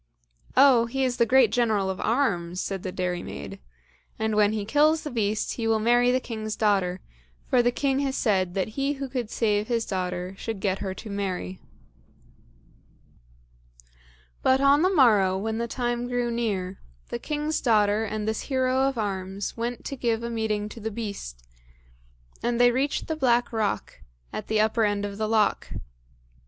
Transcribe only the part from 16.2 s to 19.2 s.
near, the king's daughter and this hero of